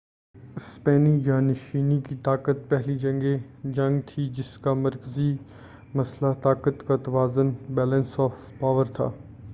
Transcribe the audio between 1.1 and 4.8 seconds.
جا نشینی کی جنگ پہلی جنگ تھی جس کا